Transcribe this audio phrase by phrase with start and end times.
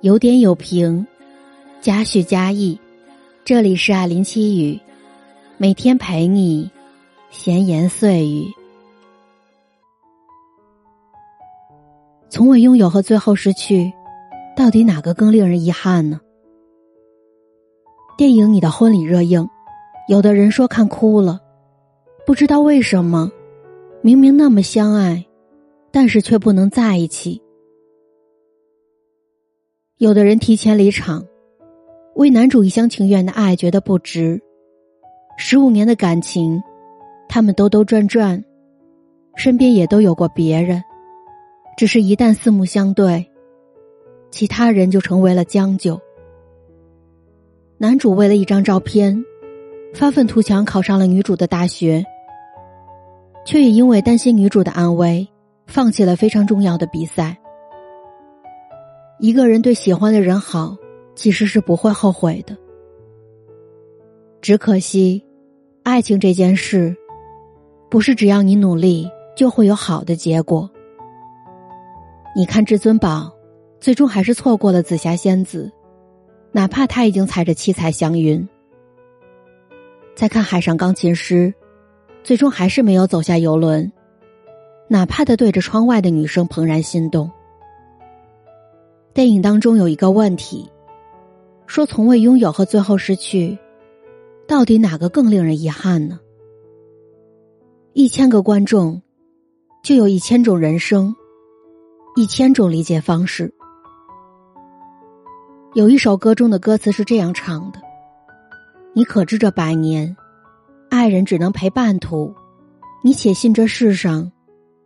[0.00, 1.06] 有点有评，
[1.80, 2.78] 加叙加意。
[3.44, 4.78] 这里是爱林七语，
[5.56, 6.70] 每天陪你
[7.30, 8.46] 闲言碎语。
[12.28, 13.92] 从未拥有和最后失去，
[14.56, 16.20] 到底哪个更令人遗憾呢？
[18.16, 19.48] 电影《你的婚礼》热映，
[20.08, 21.40] 有的人说看哭了，
[22.24, 23.32] 不知道为什么，
[24.00, 25.26] 明明那么相爱，
[25.90, 27.42] 但是却不能在一起。
[30.00, 31.26] 有的人提前离场，
[32.14, 34.40] 为男主一厢情愿的爱觉得不值。
[35.36, 36.62] 十五年的感情，
[37.28, 38.42] 他们兜兜转转，
[39.36, 40.82] 身边也都有过别人，
[41.76, 43.30] 只是一旦四目相对，
[44.30, 46.00] 其他人就成为了将就。
[47.76, 49.22] 男主为了一张照片，
[49.92, 52.02] 发愤图强考上了女主的大学，
[53.44, 55.28] 却也因为担心女主的安危，
[55.66, 57.36] 放弃了非常重要的比赛。
[59.20, 60.74] 一个人对喜欢的人好，
[61.14, 62.56] 其实是不会后悔的。
[64.40, 65.22] 只可惜，
[65.82, 66.96] 爱情这件事，
[67.90, 70.68] 不是只要你努力就会有好的结果。
[72.34, 73.30] 你看至尊宝，
[73.78, 75.70] 最终还是错过了紫霞仙子，
[76.50, 78.48] 哪怕他已经踩着七彩祥云。
[80.14, 81.52] 再看海上钢琴师，
[82.24, 83.92] 最终还是没有走下游轮，
[84.88, 87.30] 哪怕他对着窗外的女生怦然心动。
[89.12, 90.70] 电影当中有一个问题，
[91.66, 93.58] 说从未拥有和最后失去，
[94.46, 96.20] 到底哪个更令人遗憾呢？
[97.92, 99.02] 一千个观众，
[99.82, 101.16] 就有一千种人生，
[102.14, 103.52] 一千种理解方式。
[105.74, 107.80] 有一首歌中的歌词是这样唱的
[108.94, 110.16] ：“你可知这百年，
[110.88, 112.32] 爱人只能陪半途？
[113.02, 114.30] 你且信这世上，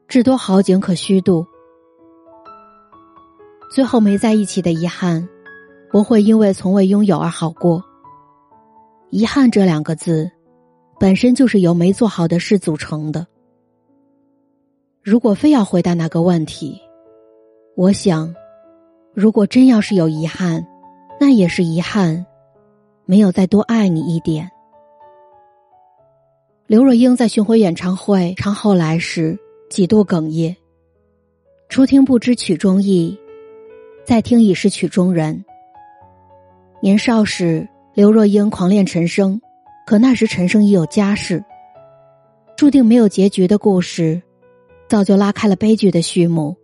[0.08, 1.46] 至多好景可虚度。”
[3.70, 5.28] 最后没在一起的遗憾，
[5.90, 7.82] 不会因为从未拥有而好过。
[9.10, 10.30] 遗憾这两个字，
[10.98, 13.26] 本身就是由没做好的事组成的。
[15.02, 16.80] 如果非要回答那个问题，
[17.76, 18.34] 我想，
[19.12, 20.66] 如果真要是有遗憾，
[21.20, 22.24] 那也是遗憾，
[23.04, 24.50] 没有再多爱你一点。
[26.66, 30.56] 刘若英在巡回演唱会唱《后来》时，几度哽咽。
[31.68, 33.18] 初听不知曲中意。
[34.04, 35.44] 再听已是曲中人。
[36.82, 39.40] 年少时，刘若英狂恋陈升，
[39.86, 41.42] 可那时陈升已有家室，
[42.56, 44.20] 注定没有结局的故事，
[44.88, 46.54] 早就拉开了悲剧的序幕。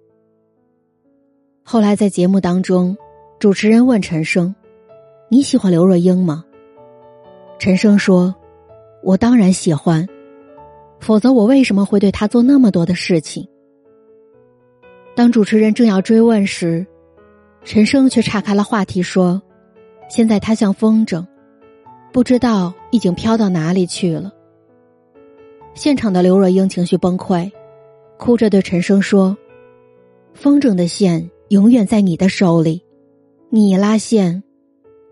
[1.63, 2.97] 后来在节目当中，
[3.39, 4.55] 主持人问陈升
[5.31, 6.45] ：“你喜欢刘若英吗？”
[7.59, 8.35] 陈升说
[9.03, 10.07] ：“我当然喜欢，
[10.99, 13.49] 否则我为什么会对她做那么多的事情？”
[15.17, 16.87] 当主持人正要追问时，
[17.65, 19.41] 陈升却岔开了话题说
[20.09, 21.25] ：“现在他像风筝，
[22.13, 24.33] 不知道已经飘到哪里去了。”
[25.75, 27.51] 现场的刘若英情绪崩溃，
[28.19, 29.37] 哭着对陈升说
[30.35, 32.83] ：“风筝的线永远在你的手里，
[33.51, 34.43] 你一拉线，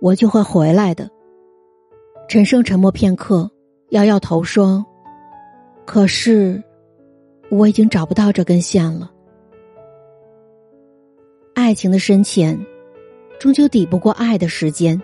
[0.00, 1.08] 我就会回来的。”
[2.28, 3.50] 陈升沉默片刻，
[3.90, 4.84] 摇摇头说
[5.86, 6.62] ：“可是，
[7.50, 9.12] 我已经找不到这根线了。”
[11.68, 12.58] 爱情的深浅，
[13.38, 14.98] 终究抵不过爱的时间。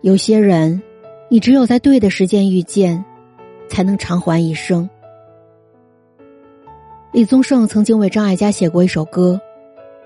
[0.00, 0.82] 有些人，
[1.28, 3.04] 你只有在对的时间遇见，
[3.68, 4.88] 才能偿还一生。
[7.12, 9.38] 李宗盛曾经为张艾嘉写过一首歌，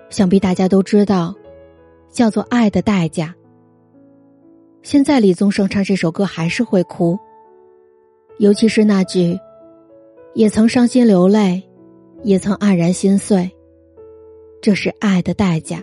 [0.08, 1.32] 想必大家都知道，
[2.10, 3.26] 叫做《爱的代价》。
[4.82, 7.16] 现在李宗盛唱这首歌还是会哭，
[8.38, 9.38] 尤其是那句
[10.34, 11.62] “也曾伤心流泪，
[12.24, 13.48] 也曾黯然心碎”。
[14.60, 15.82] 这是爱的代价。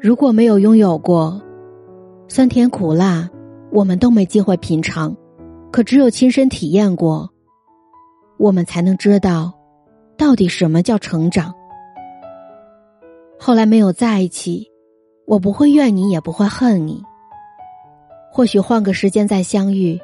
[0.00, 1.40] 如果没有拥有过，
[2.28, 3.30] 酸甜苦辣，
[3.72, 5.16] 我们都没机会品尝。
[5.72, 7.30] 可只有亲身体验过，
[8.36, 9.52] 我们才能知道，
[10.16, 11.54] 到底什么叫成长。
[13.38, 14.70] 后来没有在一起，
[15.26, 17.02] 我不会怨你，也不会恨你。
[18.30, 19.98] 或许换个时间再相遇，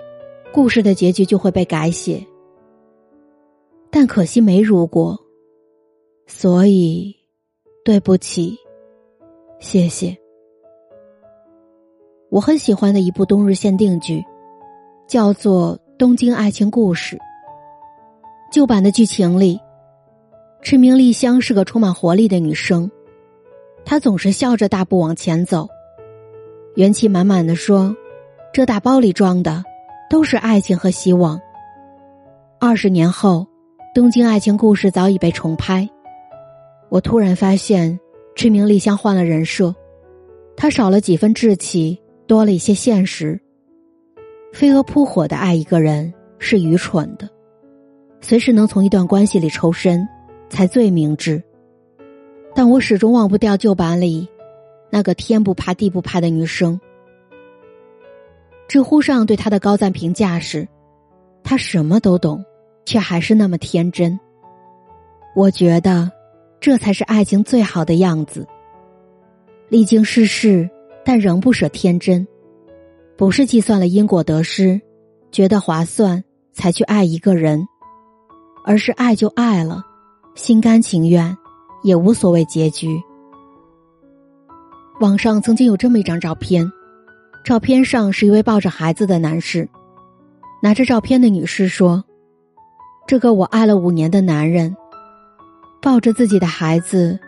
[0.53, 2.26] 故事的结局就会被改写。
[3.91, 5.19] 但可惜没如果。
[6.32, 7.15] 所以，
[7.85, 8.56] 对不起，
[9.59, 10.17] 谢谢。
[12.31, 14.25] 我很喜欢的一部冬日限定剧，
[15.09, 17.17] 叫做《东京爱情故事》。
[18.50, 19.61] 旧版的剧情里，
[20.62, 22.91] 赤名丽香是个充满活力的女生，
[23.85, 25.69] 她总是笑着大步往前走，
[26.76, 27.94] 元气满满的说
[28.55, 29.62] ：“这大包里装的
[30.09, 31.38] 都是爱情和希望。”
[32.61, 33.47] 二十年后，
[33.94, 35.87] 《东京爱情故事》早已被重拍。
[36.90, 37.98] 我突然发现，
[38.34, 39.75] 这名丽香换了人设，
[40.56, 43.40] 她少了几分稚气，多了一些现实。
[44.52, 47.31] 飞蛾扑火的爱一个人是愚蠢的，
[48.20, 50.06] 随时能从一段关系里抽身，
[50.48, 51.40] 才最明智。
[52.56, 54.28] 但我始终忘不掉旧版里
[54.90, 56.81] 那个天不怕地不怕的女生。
[58.66, 60.66] 知乎上对她的高赞评价是：
[61.44, 62.44] 她什么都懂，
[62.84, 64.19] 却还是那么天真。
[65.37, 66.10] 我觉得，
[66.61, 68.47] 这才是爱情最好的样子。
[69.69, 70.69] 历经世事，
[71.05, 72.27] 但仍不舍天真，
[73.17, 74.81] 不是计算了因果得失，
[75.33, 76.23] 觉得划算
[76.53, 77.67] 才去爱一个人，
[78.65, 79.83] 而是爱就爱了，
[80.35, 81.37] 心甘情愿。
[81.83, 83.03] 也无所谓结局。
[85.01, 86.71] 网上曾经有这么一张照片，
[87.43, 89.67] 照片上是一位抱着孩子的男士，
[90.62, 92.05] 拿着照片的女士说
[93.09, 94.77] ：“这个我爱了五年的男人，
[95.82, 97.19] 抱着自己的孩子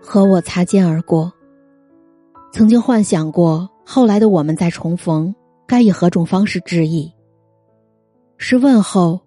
[0.00, 1.32] 和我擦肩而过。
[2.52, 5.34] 曾经幻想过后来的我们再重逢，
[5.66, 7.10] 该以何种方式致意？
[8.36, 9.20] 是问候、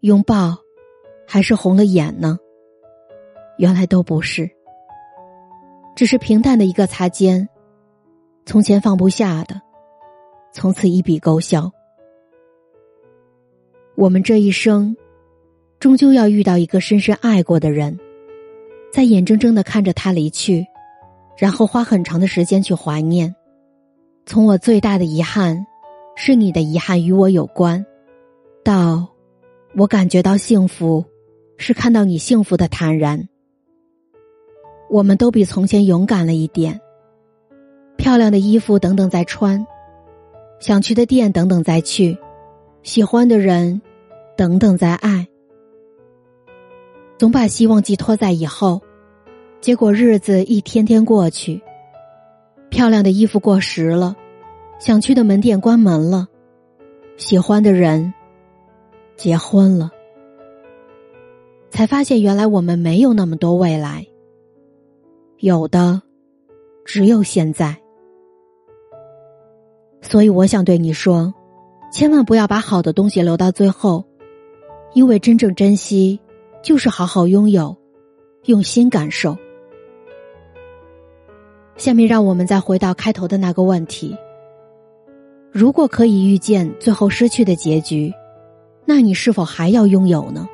[0.00, 0.56] 拥抱，
[1.26, 2.38] 还是红了眼呢？”
[3.56, 4.50] 原来都不是，
[5.94, 7.48] 只是平淡的一个擦肩。
[8.44, 9.60] 从前放不下的，
[10.52, 11.70] 从此一笔勾销。
[13.94, 14.96] 我们这一生，
[15.78, 17.96] 终究要遇到一个深深爱过的人，
[18.94, 20.64] 在眼睁睁的看着他离去，
[21.36, 23.34] 然后花很长的时间去怀念。
[24.24, 25.66] 从我最大的遗憾，
[26.14, 27.84] 是你的遗憾与我有关，
[28.62, 29.08] 到
[29.74, 31.04] 我感觉到幸福，
[31.56, 33.28] 是看到你幸福的坦然。
[34.88, 36.80] 我们都比从前勇敢了一点。
[37.96, 39.66] 漂亮的衣服等等再穿，
[40.60, 42.16] 想去的店等等再去，
[42.84, 43.82] 喜欢的人
[44.36, 45.26] 等等再爱。
[47.24, 48.82] 总把希望寄托在以后，
[49.62, 51.62] 结果日子一天天过去。
[52.68, 54.14] 漂亮的衣服过时了，
[54.78, 56.28] 想去的门店关门了，
[57.16, 58.12] 喜欢的人
[59.16, 59.90] 结婚了，
[61.70, 64.06] 才发现原来我们没有那么多未来。
[65.38, 66.02] 有的，
[66.84, 67.74] 只有现在。
[70.02, 71.32] 所以我想对你说，
[71.90, 74.04] 千万不要把好的东西留到最后，
[74.92, 76.20] 因为真正珍惜，
[76.64, 77.76] 就是好好拥有，
[78.46, 79.36] 用心感受。
[81.76, 84.16] 下面让我们再回到开头的那个问题：
[85.52, 88.10] 如果可以预见最后失去的结局，
[88.86, 90.48] 那你是否还要拥有呢？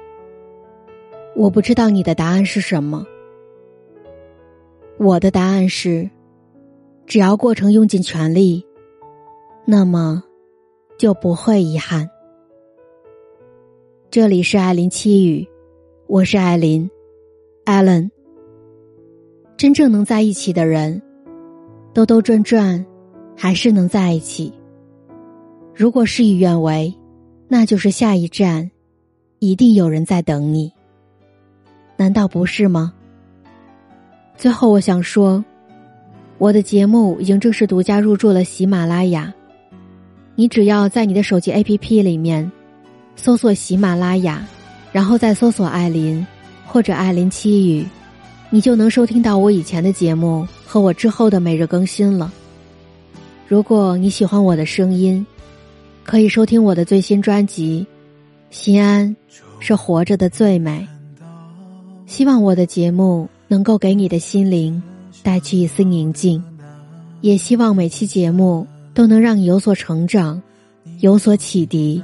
[1.36, 3.06] 我不知道你的答案是什么。
[4.98, 6.10] 我的答案是，
[7.06, 8.66] 只要过程用尽全力，
[9.64, 10.24] 那么
[10.98, 12.10] 就不会遗憾。
[14.10, 15.46] 这里是艾琳七语，
[16.10, 16.90] 我是艾琳，
[17.64, 18.10] 艾伦。
[19.56, 21.00] 真正能在一起的人，
[21.94, 22.84] 兜兜转转，
[23.36, 24.52] 还是能在一起。
[25.72, 26.92] 如果事与愿违，
[27.46, 28.72] 那就是下一站，
[29.38, 30.72] 一定有人在等你。
[31.96, 32.92] 难道不是吗？
[34.36, 35.44] 最后，我想说，
[36.38, 39.32] 我的节目已经正式独家入驻了喜马拉雅。
[40.34, 42.50] 你只要在你的手机 APP 里面
[43.14, 44.44] 搜索喜马拉雅，
[44.92, 46.26] 然后再搜索艾琳
[46.66, 47.86] 或者艾琳七语，
[48.50, 52.32] 你就能收听到我以前的节目和我之后的每日更新了。
[53.46, 55.24] 如果你喜欢我的声音，
[56.04, 57.86] 可以收听我的最新专辑
[58.54, 59.14] 《心安
[59.58, 60.88] 是活着的最美》。
[62.06, 63.28] 希望我的节目。
[63.50, 64.80] 能够给你的心灵
[65.24, 66.40] 带去一丝宁静，
[67.20, 70.40] 也希望每期节目都能让你有所成长，
[71.00, 72.00] 有所启迪。